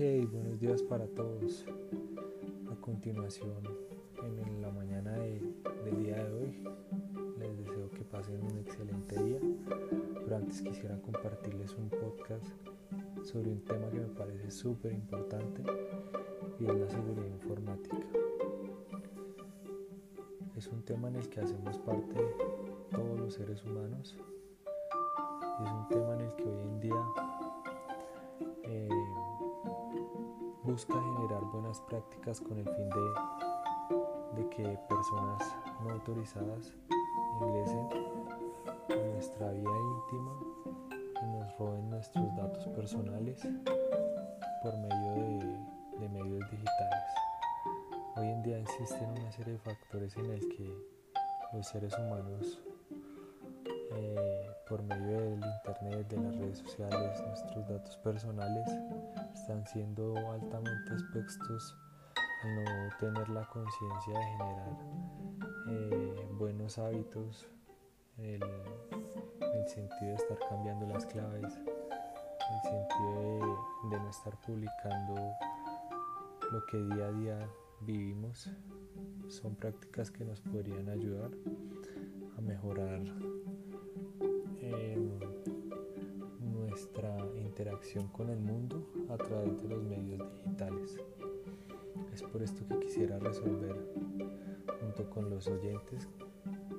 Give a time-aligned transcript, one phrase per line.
[0.00, 1.66] Hey, buenos días para todos.
[2.70, 3.64] A continuación,
[4.22, 6.62] en la mañana del día de hoy,
[7.40, 9.40] les deseo que pasen un excelente día.
[10.22, 12.46] Pero antes quisiera compartirles un podcast
[13.24, 15.64] sobre un tema que me parece súper importante
[16.60, 17.98] y es la seguridad informática.
[20.56, 22.14] Es un tema en el que hacemos parte
[22.92, 24.16] todos los seres humanos
[25.58, 27.27] y es un tema en el que hoy en día
[30.68, 32.90] busca generar buenas prácticas con el fin
[34.36, 36.74] de, que personas no autorizadas
[37.40, 37.88] ingresen
[38.90, 40.32] en nuestra vida íntima
[41.22, 43.40] y nos roben nuestros datos personales
[44.62, 47.14] por medio de, de medios digitales.
[48.16, 50.70] Hoy en día existen una serie de factores en el que
[51.54, 52.60] los seres humanos
[53.96, 58.68] eh, por medio del internet, de las redes sociales, nuestros datos personales
[59.48, 61.74] están siendo altamente expuestos
[62.42, 64.76] al no tener la conciencia de generar
[65.68, 67.48] eh, buenos hábitos,
[68.18, 75.14] el, el, sentido de estar cambiando las claves, el sentido de, de no estar publicando
[76.52, 77.48] lo que día a día
[77.80, 78.50] vivimos.
[79.28, 81.30] Son prácticas que nos podrían ayudar
[82.36, 83.00] a mejorar
[87.78, 90.96] interacción con el mundo a través de los medios digitales.
[92.12, 93.76] Es por esto que quisiera resolver
[94.80, 96.08] junto con los oyentes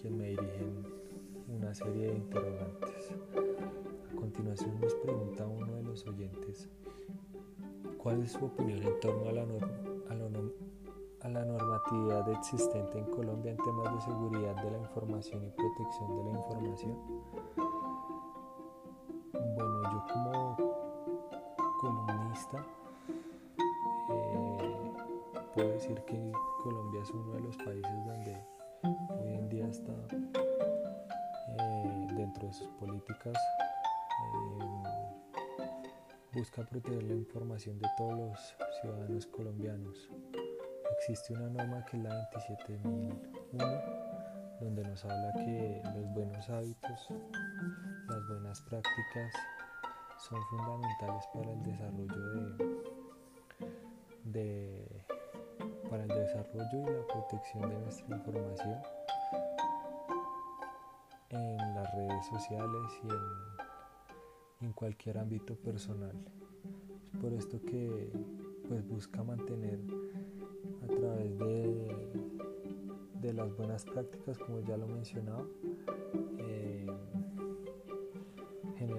[0.00, 0.84] que me dirigen
[1.48, 3.10] una serie de interrogantes.
[4.12, 6.68] A continuación nos pregunta uno de los oyentes,
[7.96, 9.46] ¿cuál es su opinión en torno a la,
[11.22, 16.16] a la normatividad existente en Colombia en temas de seguridad de la información y protección
[16.16, 17.41] de la información?
[25.54, 26.32] Puedo decir que
[26.62, 28.44] Colombia es uno de los países donde
[29.20, 29.92] hoy en día está
[31.58, 34.82] eh, dentro de sus políticas eh,
[36.32, 40.08] busca proteger la información de todos los ciudadanos colombianos.
[40.98, 44.02] Existe una norma que es la 27001
[44.60, 47.08] donde nos habla que los buenos hábitos,
[48.08, 49.34] las buenas prácticas
[50.28, 52.64] son fundamentales para el desarrollo de,
[54.24, 55.04] de
[55.90, 58.78] para el desarrollo y la protección de nuestra información
[61.30, 63.00] en las redes sociales
[64.60, 66.16] y en, cualquier ámbito personal.
[67.12, 68.12] Es por esto que
[68.68, 69.80] pues busca mantener
[70.84, 72.12] a través de,
[73.20, 75.44] de las buenas prácticas, como ya lo mencionaba,
[76.38, 76.86] eh,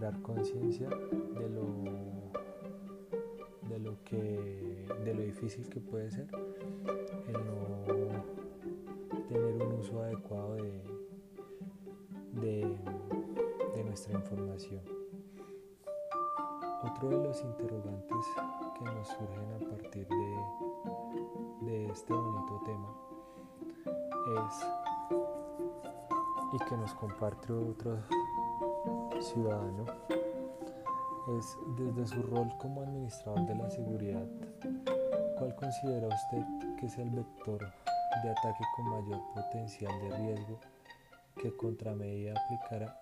[0.00, 1.66] generar conciencia de lo,
[3.68, 6.26] de lo que de lo difícil que puede ser
[7.28, 7.84] el no
[9.28, 10.82] tener un uso adecuado de,
[12.40, 14.82] de, nuestra información.
[16.82, 18.26] Otro de los interrogantes
[18.78, 22.96] que nos surgen a partir de, de este bonito tema
[24.46, 24.66] es
[26.52, 27.98] y que nos comparte otro
[29.20, 29.84] ciudadano
[31.38, 34.26] es desde su rol como administrador de la seguridad
[35.40, 36.44] ¿Cuál considera usted
[36.78, 40.60] que es el vector de ataque con mayor potencial de riesgo
[41.34, 43.00] que contramedida aplicará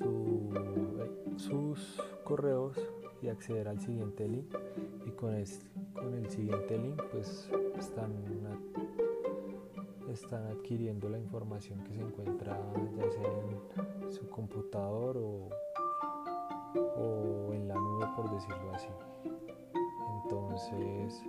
[0.00, 2.78] eh, sus correos
[3.22, 4.54] y acceder al siguiente link
[5.06, 5.34] y con,
[5.94, 8.12] con el siguiente link pues están
[10.10, 12.58] están adquiriendo la información que se encuentra
[12.96, 13.32] ya sea
[14.02, 15.48] en su computador o,
[16.74, 18.88] o en la nube por decirlo así.
[20.24, 21.22] Entonces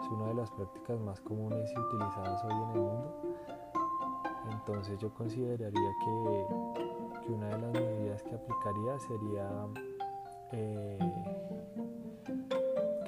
[0.00, 3.14] es una de las prácticas más comunes y utilizadas hoy en el mundo.
[4.50, 6.46] Entonces yo consideraría que,
[7.24, 9.66] que una de las medidas que aplicaría sería
[10.52, 10.98] eh,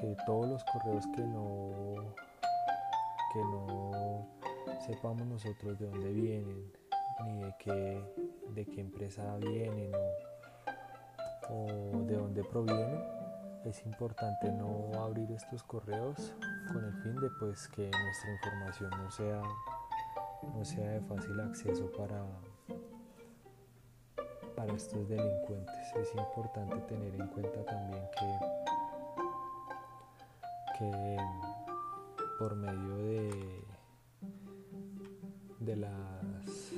[0.00, 2.14] que todos los correos que no
[3.32, 4.26] que no
[4.86, 6.70] sepamos nosotros de dónde vienen,
[7.24, 8.04] ni de qué,
[8.50, 9.92] de qué empresa vienen
[11.48, 11.64] o,
[11.96, 13.02] o de dónde provienen,
[13.64, 16.34] es importante no abrir estos correos
[16.72, 19.42] con el fin de pues que nuestra información no sea
[20.54, 22.24] no sea de fácil acceso para
[24.62, 25.74] para estos delincuentes.
[25.96, 28.38] Es importante tener en cuenta también que
[30.78, 31.16] que
[32.38, 33.30] por medio de
[35.58, 36.72] de las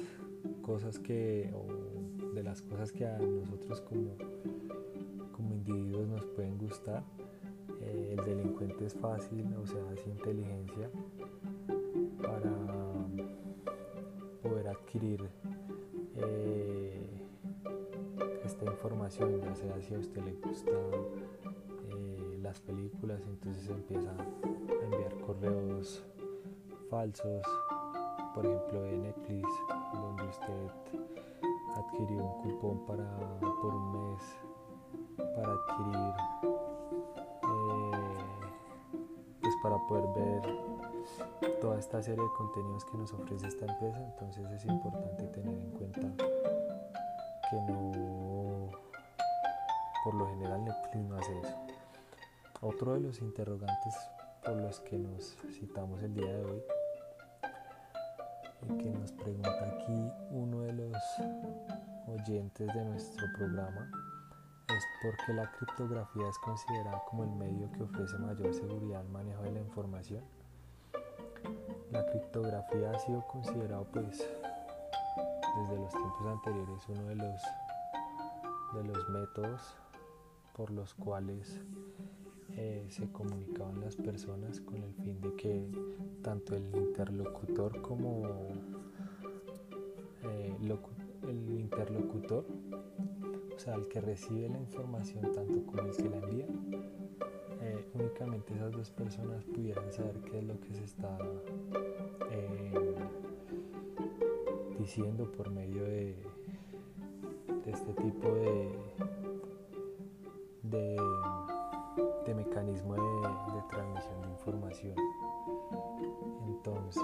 [0.63, 4.17] cosas que o de las cosas que a nosotros como
[5.33, 7.03] como individuos nos pueden gustar
[7.83, 10.91] eh, el delincuente es fácil o sea es inteligencia
[12.23, 12.51] para
[14.43, 15.29] poder adquirir
[16.17, 16.74] eh,
[18.85, 25.15] información ya sea si a usted le gusta eh, las películas entonces empieza a enviar
[25.21, 26.05] correos
[26.91, 27.47] falsos
[28.35, 29.49] por ejemplo de Netflix
[29.95, 30.69] donde usted
[31.77, 34.23] adquirió un cupón para por un mes
[35.35, 36.15] para adquirir
[37.43, 37.91] eh,
[39.41, 44.05] pues para poder ver toda esta serie de contenidos que nos ofrece esta empresa.
[44.05, 46.25] Entonces es importante tener en cuenta
[47.51, 48.24] que no
[50.05, 51.57] por lo general Netflix no hace eso
[52.61, 53.95] otro de los interrogantes
[54.45, 56.63] por los que nos citamos el día de hoy
[58.63, 60.97] y que nos pregunta aquí uno de los
[62.07, 63.91] oyentes de nuestro programa
[64.69, 69.43] es porque la criptografía es considerada como el medio que ofrece mayor seguridad al manejo
[69.43, 70.25] de la información.
[71.91, 77.43] La criptografía ha sido considerado pues desde los tiempos anteriores uno de los
[78.75, 79.77] de los métodos
[80.55, 81.61] por los cuales
[82.57, 85.69] eh, se comunicaban las personas con el fin de que
[86.23, 88.23] tanto el interlocutor como
[90.23, 90.57] eh,
[91.29, 92.47] el interlocutor
[93.55, 96.47] o sea, el que recibe la información tanto como el que la envía,
[97.63, 101.17] eh, únicamente esas dos personas pudieran saber qué es lo que se está
[104.79, 106.15] diciendo por medio de,
[107.65, 108.69] este tipo de,
[110.75, 114.95] de, mecanismo de, transmisión de información.
[116.47, 117.03] Entonces,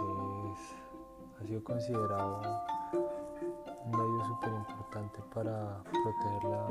[1.39, 2.41] ha sido considerado
[3.85, 6.69] un medio súper importante para proteger la,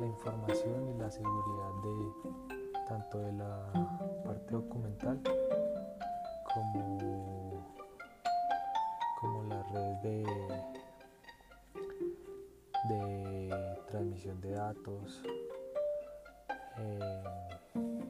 [0.00, 3.72] la, información y la seguridad de tanto de la
[4.24, 5.20] parte documental
[6.54, 7.64] como,
[9.20, 10.24] como las redes de,
[12.88, 15.22] de transmisión de datos,
[16.78, 17.24] eh,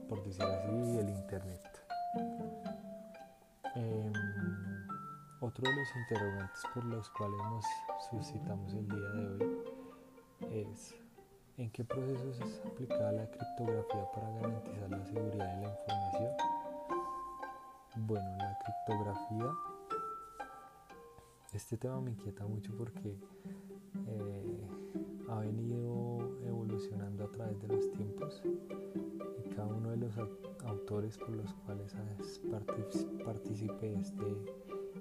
[0.09, 1.61] por decir así, el internet.
[3.75, 4.13] Eh,
[5.41, 7.65] otro de los interrogantes por los cuales nos
[8.11, 9.59] suscitamos el día de hoy
[10.51, 10.95] es
[11.59, 16.33] ¿en qué procesos es aplicada la criptografía para garantizar la seguridad de la información?
[17.97, 19.51] Bueno, la criptografía,
[21.53, 23.19] este tema me inquieta mucho porque
[24.07, 24.69] eh,
[25.29, 26.16] ha venido
[26.77, 30.13] evolucionando a través de los tiempos y cada uno de los
[30.65, 31.95] autores por los cuales
[33.25, 34.25] participé este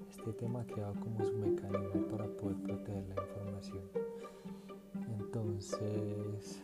[0.08, 3.82] este tema queda como su mecanismo para poder proteger la información.
[5.18, 6.62] Entonces,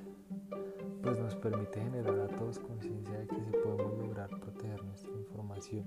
[1.02, 5.85] pues nos permite generar a todos conciencia de que si podemos lograr proteger nuestra información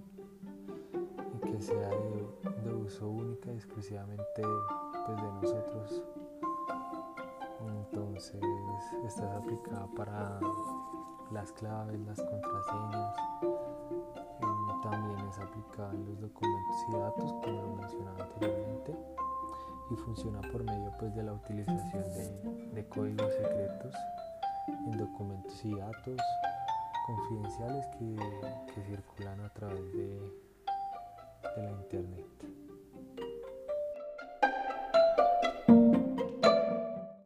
[1.34, 4.42] y que sea de, uso única y exclusivamente
[5.06, 6.04] pues, de nosotros.
[7.96, 8.42] Entonces,
[9.06, 10.38] esta es aplicada para
[11.32, 13.16] las claves, las contraseñas,
[14.84, 18.96] también es aplicada en los documentos y datos, como lo mencionaba anteriormente,
[19.92, 23.96] y funciona por medio pues, de la utilización de, de códigos secretos
[24.68, 26.20] en documentos y datos
[27.06, 30.46] confidenciales que, que circulan a través de,